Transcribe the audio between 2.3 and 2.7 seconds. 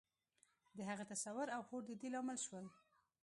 شول.